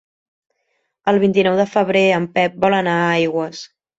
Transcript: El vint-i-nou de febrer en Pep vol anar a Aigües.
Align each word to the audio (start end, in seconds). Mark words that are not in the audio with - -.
El 1.11 1.19
vint-i-nou 1.25 1.59
de 1.59 1.67
febrer 1.75 2.03
en 2.15 2.27
Pep 2.39 2.57
vol 2.65 2.79
anar 2.81 2.97
a 3.03 3.07
Aigües. 3.21 3.63